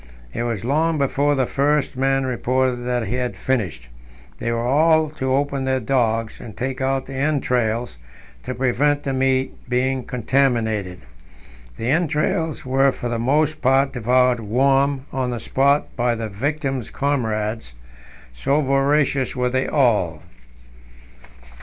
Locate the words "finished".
3.37-3.87